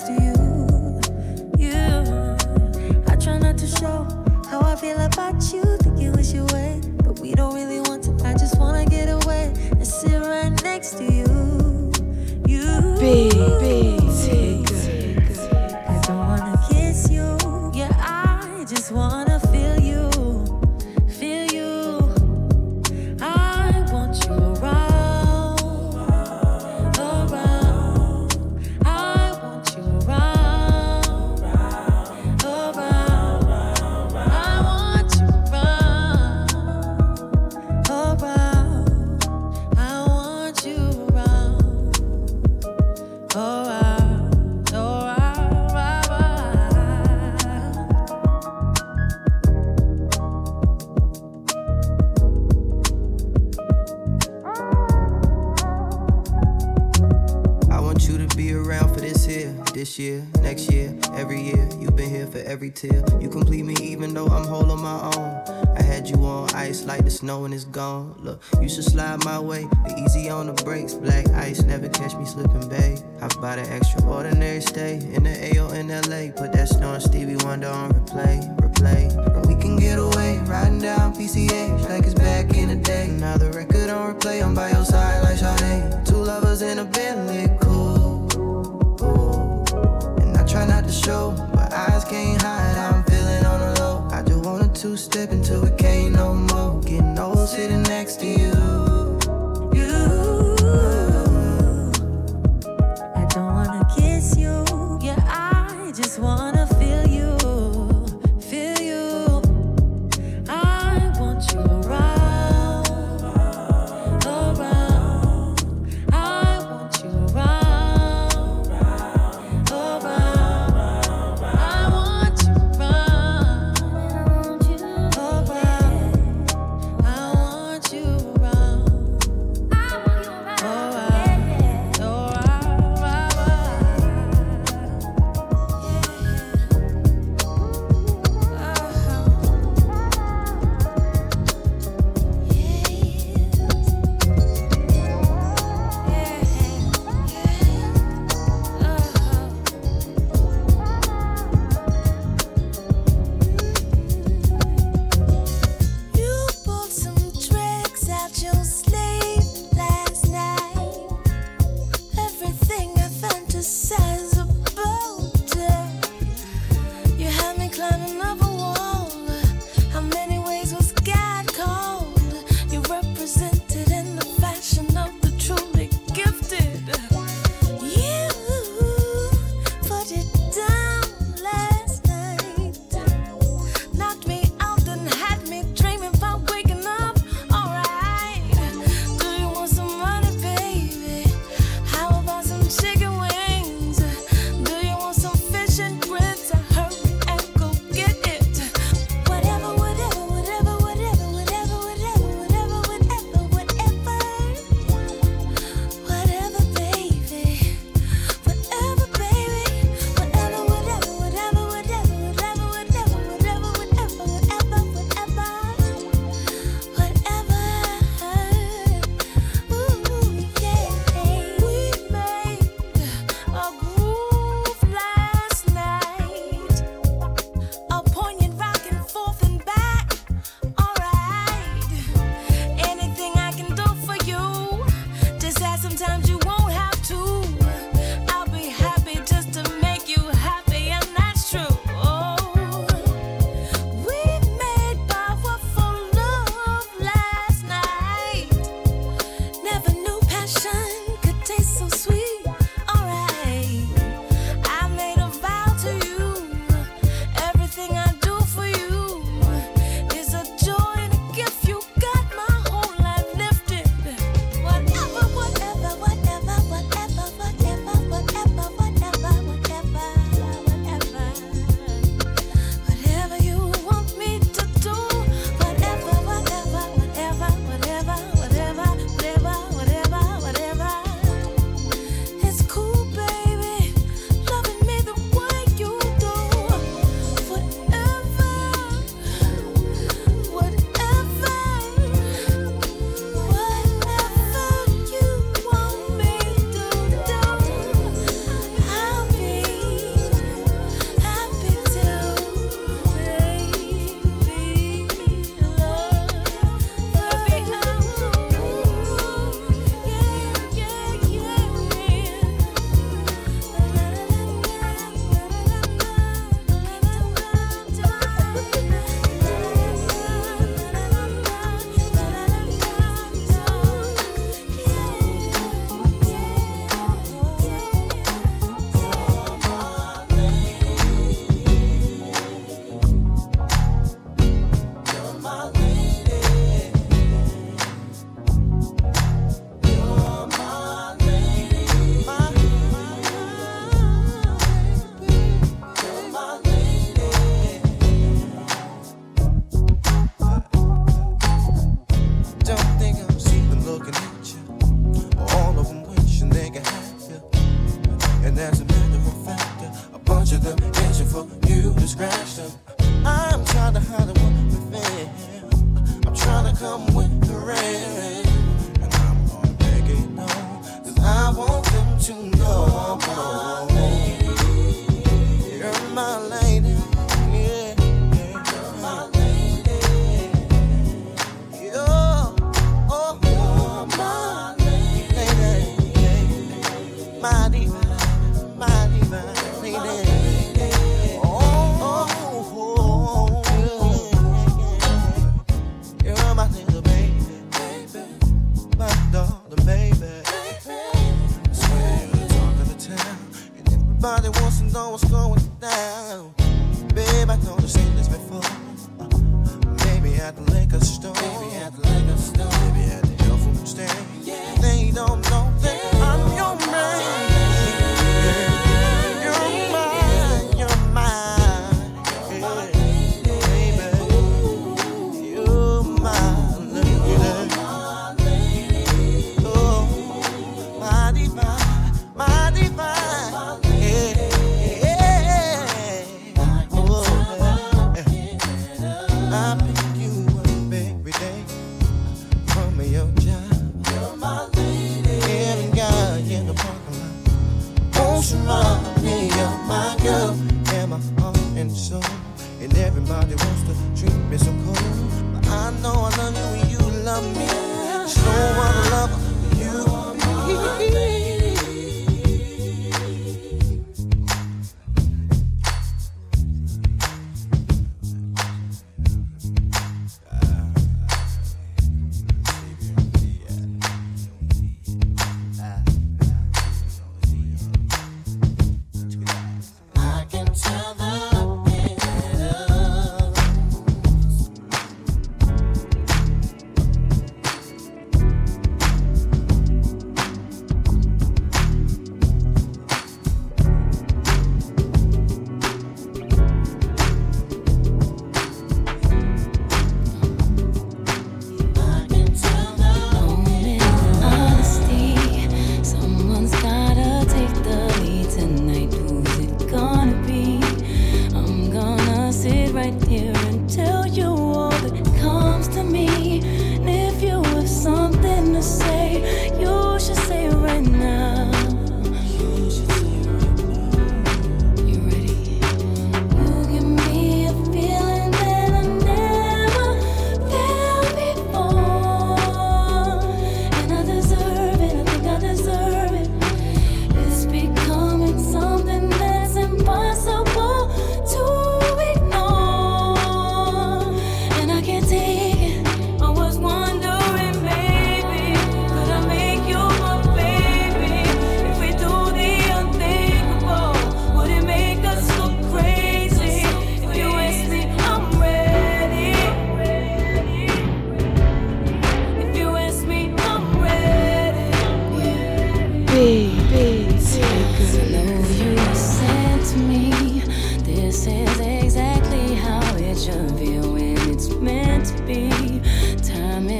next 0.00 0.06
to 0.06 0.22
you. 0.22 1.68
You. 1.68 2.36
I 3.08 3.16
try 3.16 3.38
not 3.38 3.58
to 3.58 3.66
show 3.66 4.06
how 4.48 4.60
I 4.60 4.76
feel 4.76 4.98
about 5.00 5.52
you. 5.52 5.62
Think 5.78 6.00
you 6.00 6.12
wish 6.12 6.32
you 6.32 6.44
way, 6.52 6.80
but 7.04 7.18
we 7.20 7.34
don't 7.34 7.54
really 7.54 7.80
want 7.80 8.04
to. 8.04 8.12
I 8.26 8.32
just 8.32 8.58
wanna 8.58 8.86
get 8.86 9.08
away 9.08 9.52
and 9.70 9.86
sit 9.86 10.20
right 10.20 10.52
next 10.62 10.98
to 10.98 11.04
you. 11.04 11.92
You. 12.46 12.96
Baby. 12.98 13.79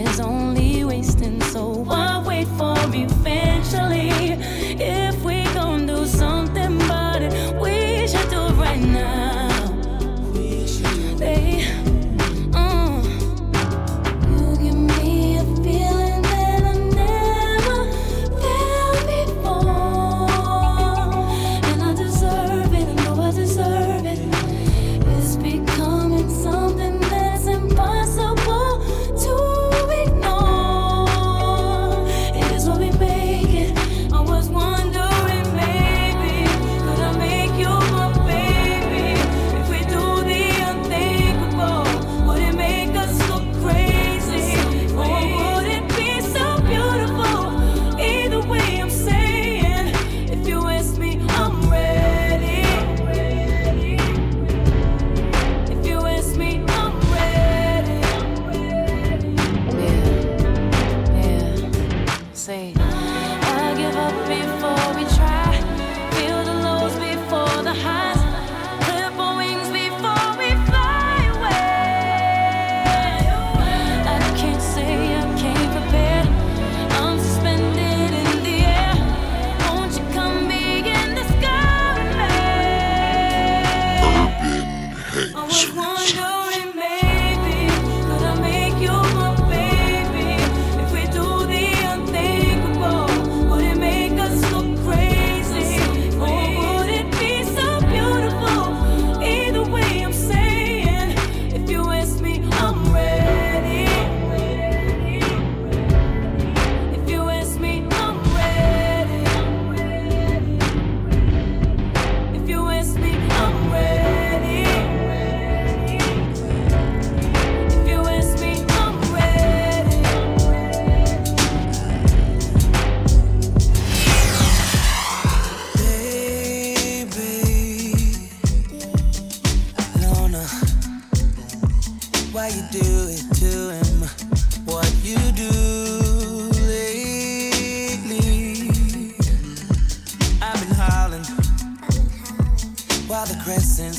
is 0.00 0.18
on 0.18 0.39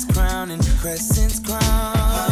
crescent's 0.02 0.14
crowning, 0.14 0.60
crescent's 0.80 1.38
crown. 1.40 2.31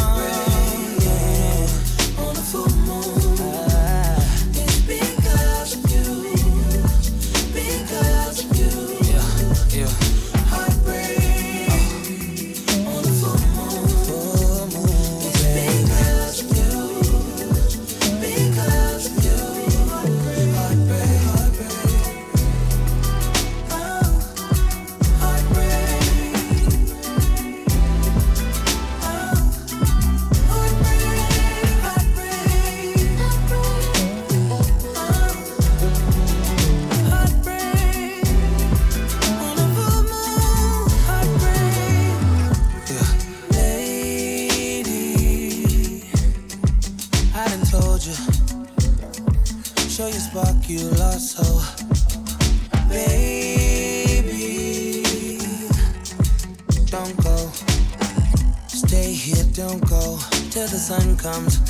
Close 61.21 61.60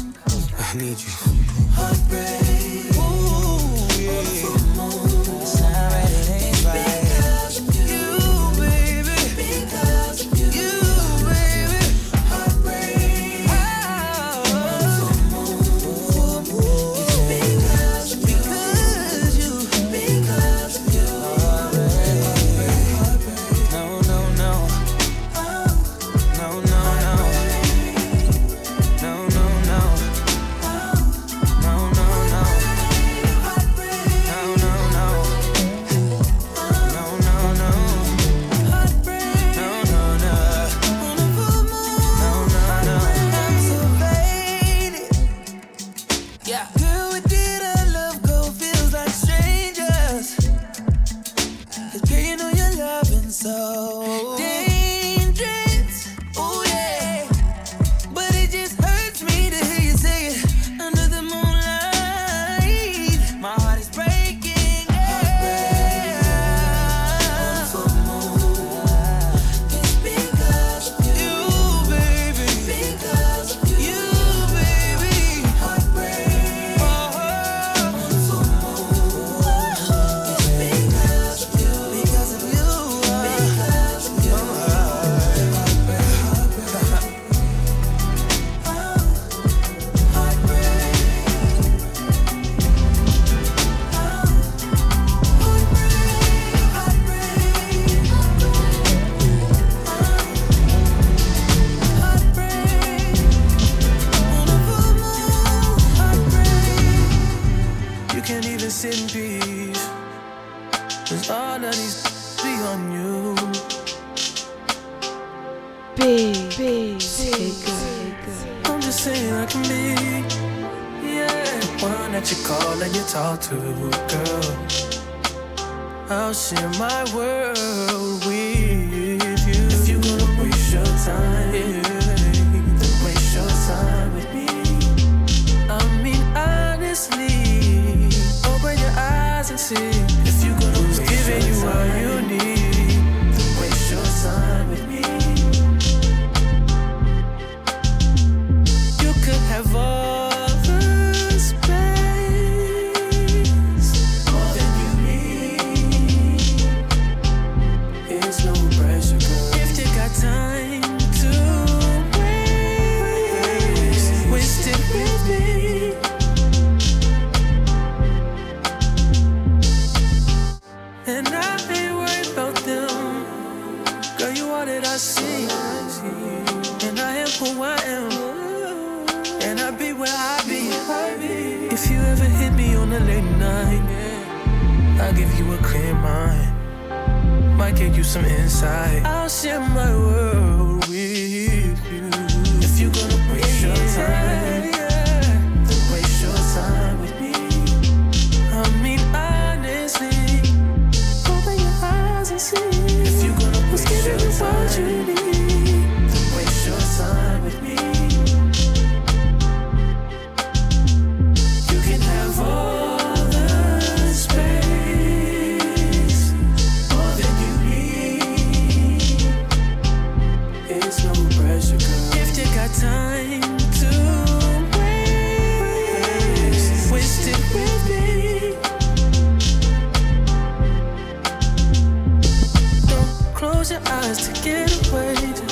to 234.02 234.34
get 234.42 234.90
away. 234.90 235.51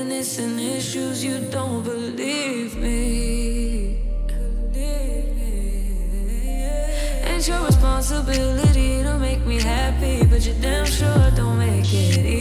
And 0.00 0.10
it's 0.12 0.38
an 0.38 0.58
issues 0.58 1.22
you 1.22 1.40
don't 1.50 1.82
believe 1.84 2.74
me. 2.74 3.98
It's 7.22 7.46
your 7.46 7.62
responsibility 7.66 9.02
to 9.02 9.18
make 9.18 9.44
me 9.44 9.60
happy, 9.60 10.24
but 10.24 10.46
you 10.46 10.54
damn 10.54 10.86
sure 10.86 11.30
don't 11.36 11.58
make 11.58 11.84
it 11.92 12.24
easy. 12.24 12.39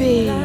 Love. 0.00 0.39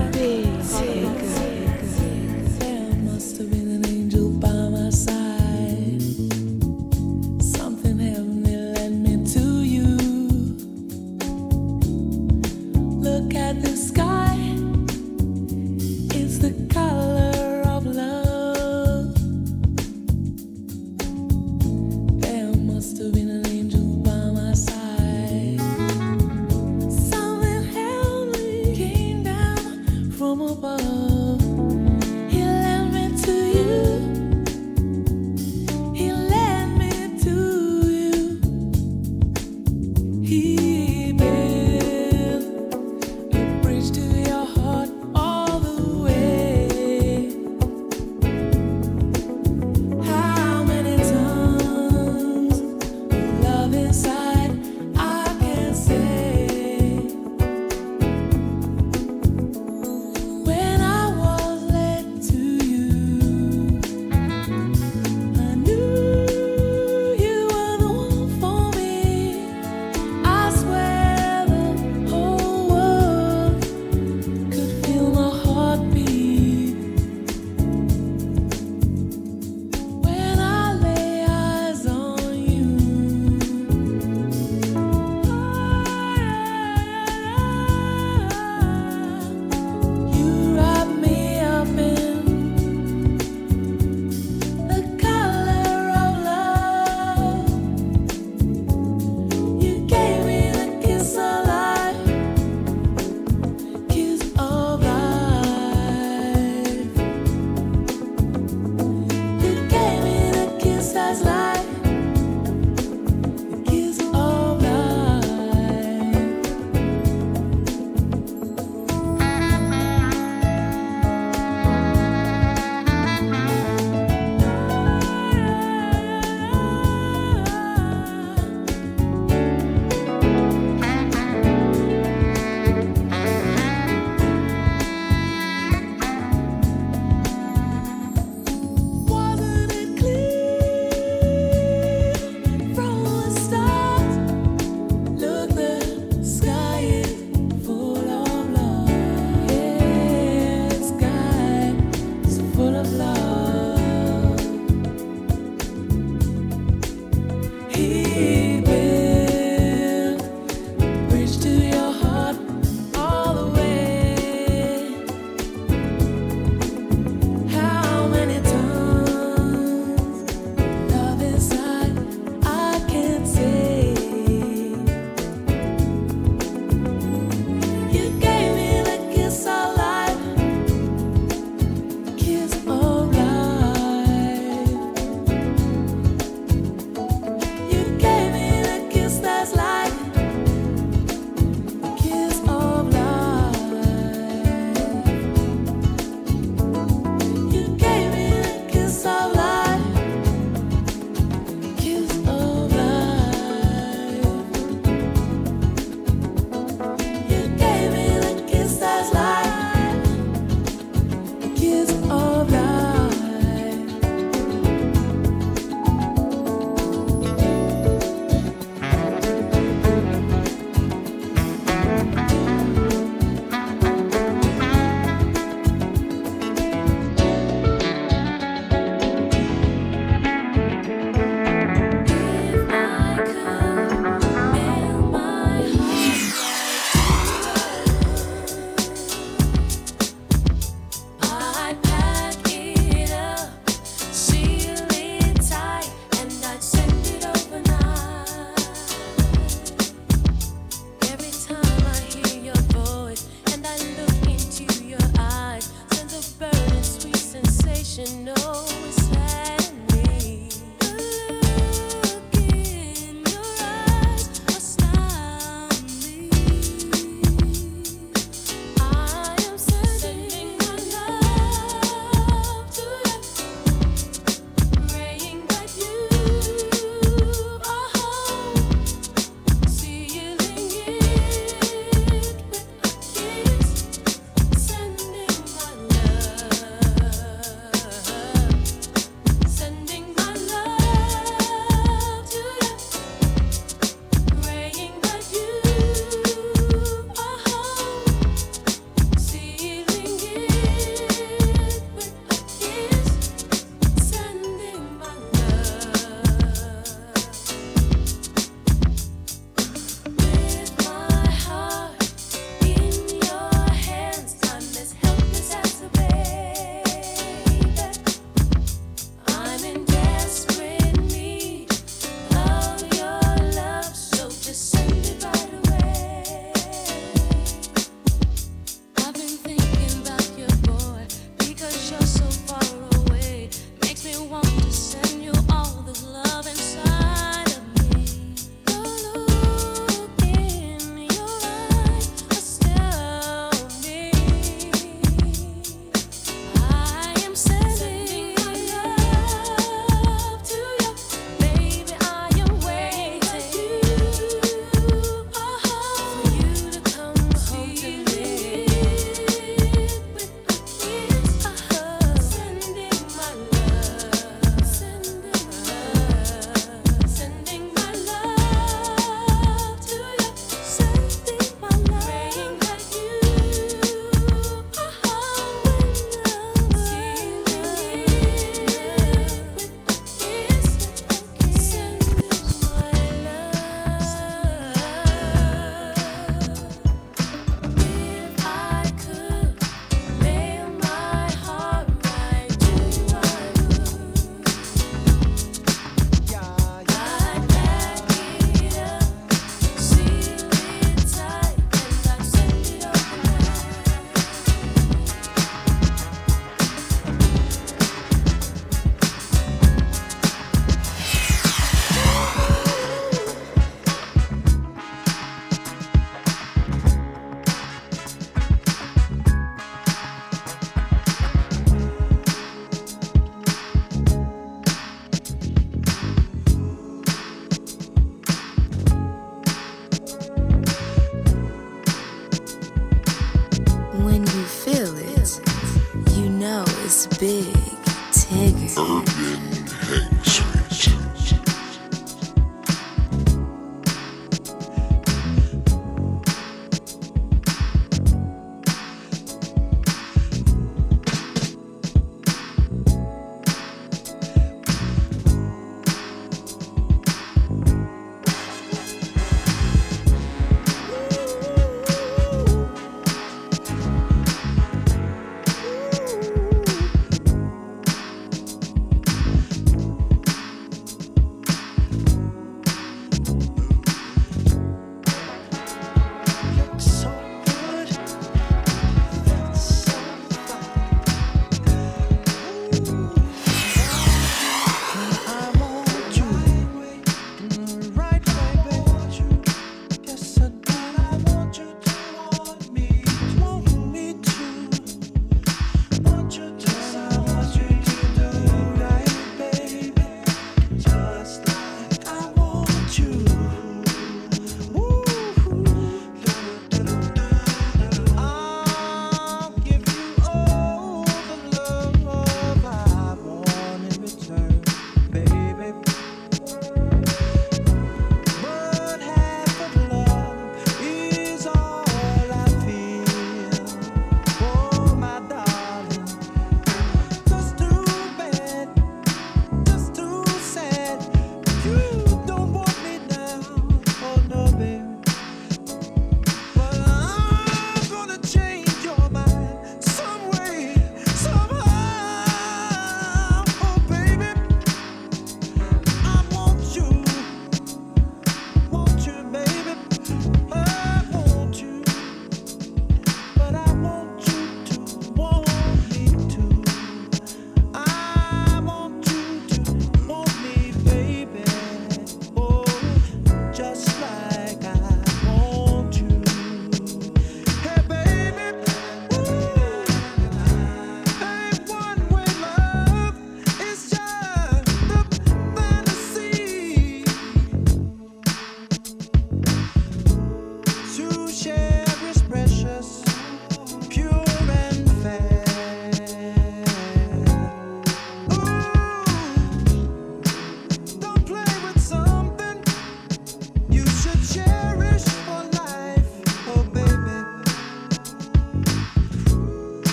Right 438.78 439.06
there. 439.06 440.65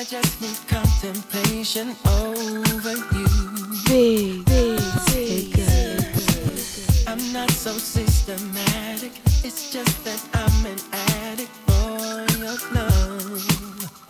I 0.00 0.04
just 0.04 0.40
need 0.40 0.56
contemplation 0.66 1.94
over 2.06 2.96
you. 3.14 3.28
Big, 3.86 4.46
big, 4.46 4.80
big 5.12 5.60
I'm 7.06 7.32
not 7.34 7.50
so 7.50 7.72
systematic. 7.72 9.12
It's 9.44 9.70
just 9.70 10.02
that 10.06 10.26
I'm 10.32 10.64
an 10.64 10.78
addict 10.92 11.50
for 11.66 12.38
your 12.38 12.56
love. 12.72 14.09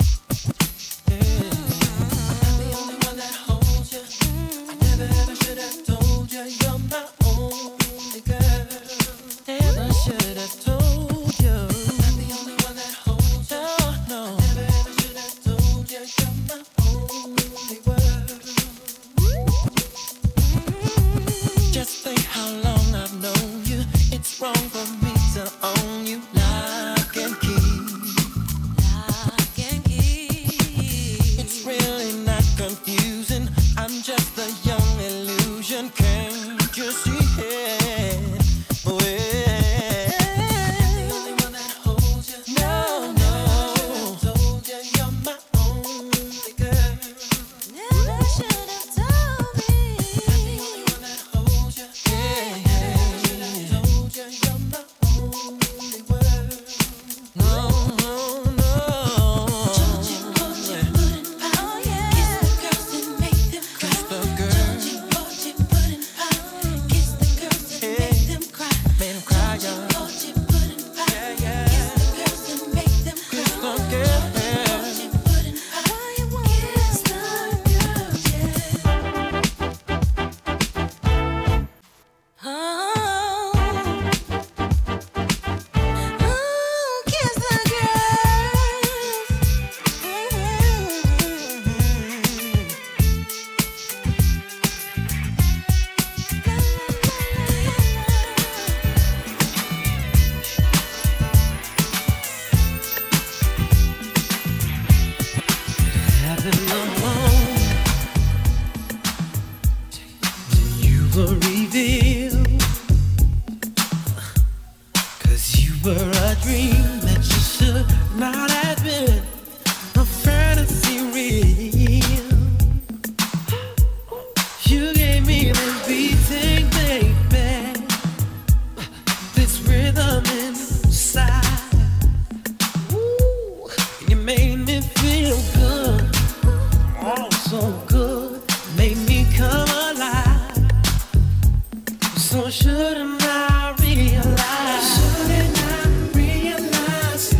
So 142.31 142.49
shouldn't 142.49 143.25
I 143.25 143.75
realize? 143.81 144.89
Shouldn't 144.95 145.59
I 145.59 145.89
realize? 146.15 147.35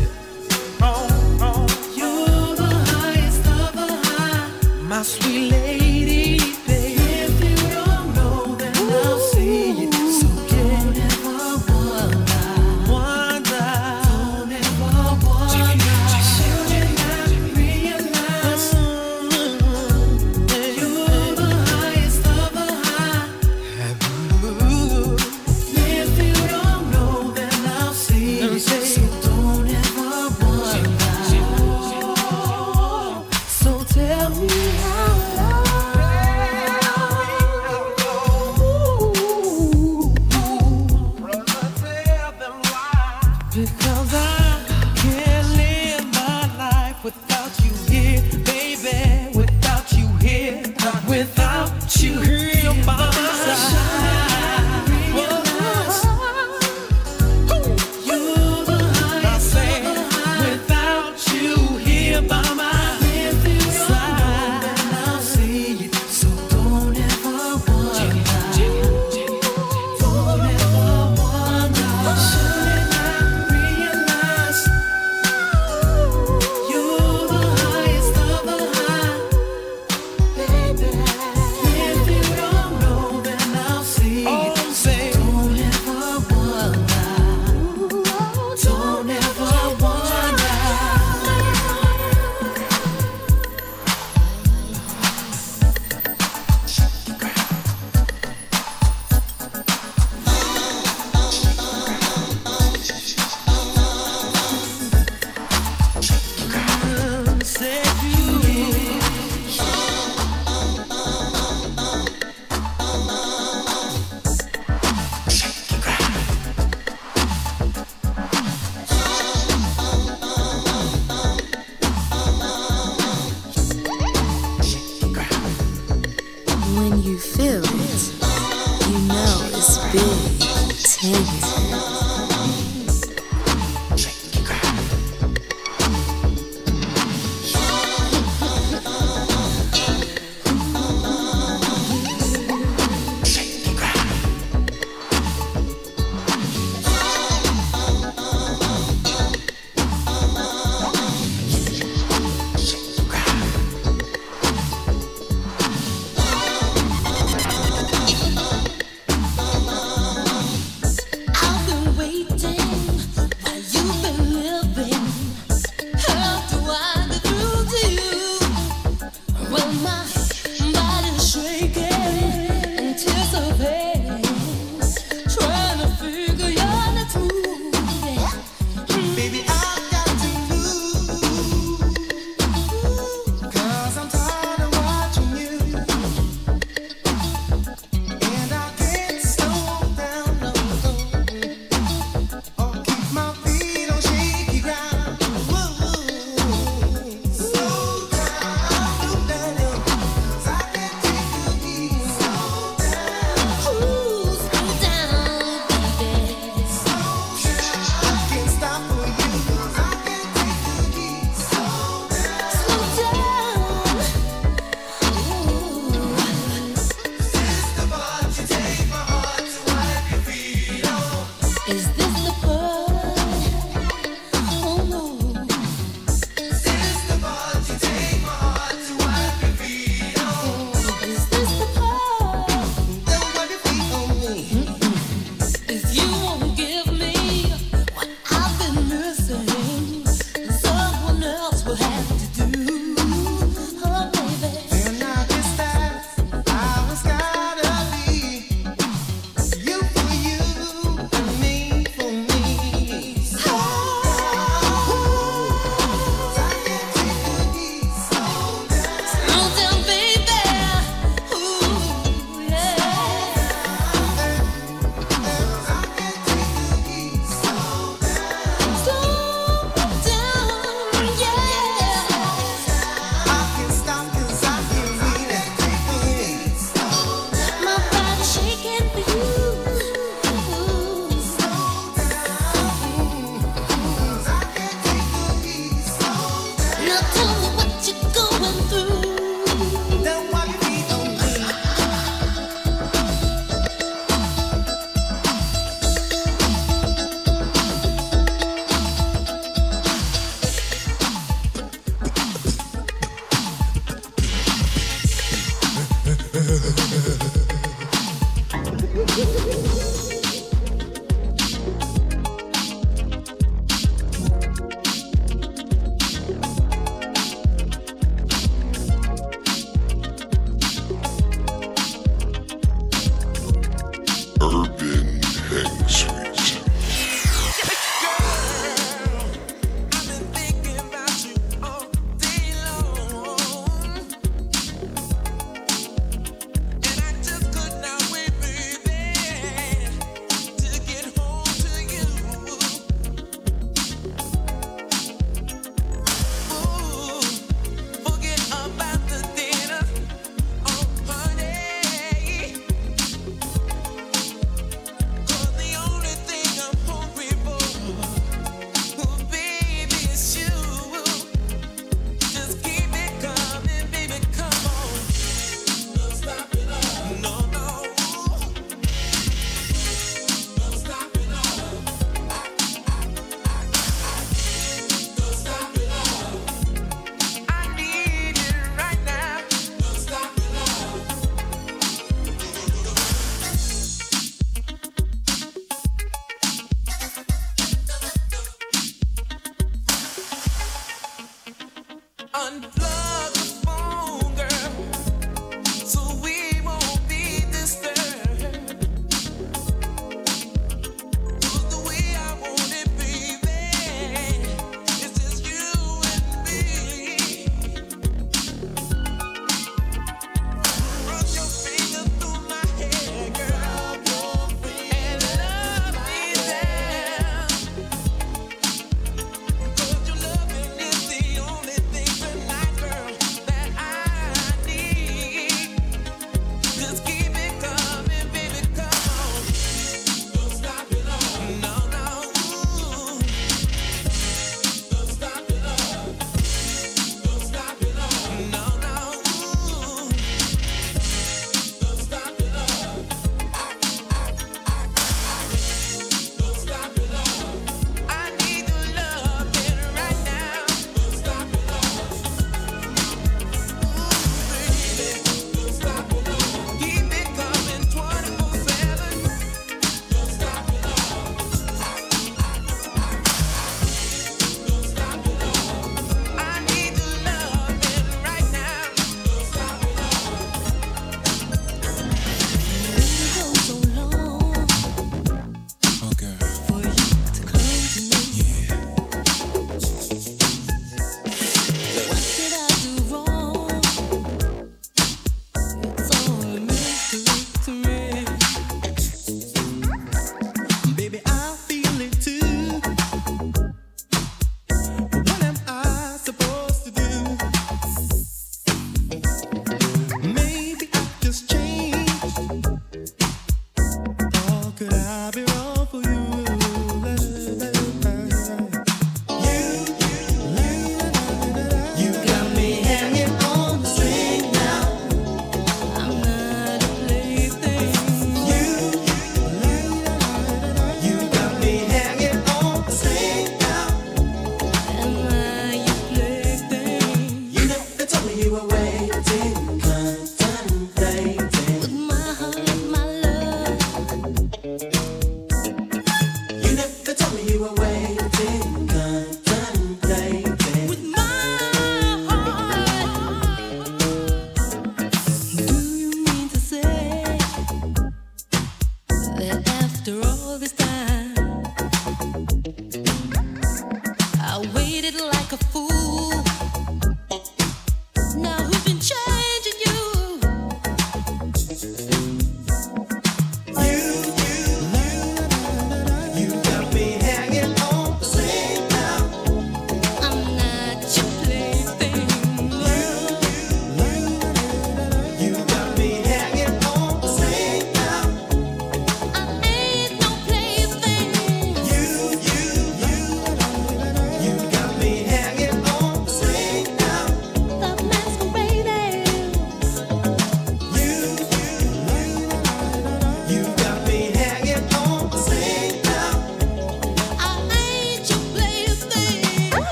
Oh, 0.83 1.07
oh. 1.41 1.67
You're 1.95 2.57
the 2.57 2.75
highest 2.91 3.47
of 3.47 3.73
the 3.77 3.87
high, 4.09 4.51
my 4.89 5.03
sweet. 5.05 5.40